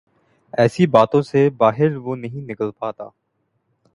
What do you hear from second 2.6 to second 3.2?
پاتے۔